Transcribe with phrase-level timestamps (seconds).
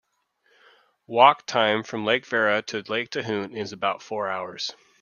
[1.05, 4.73] Walk time from Lake Vera to Lake Tahune is about four hours.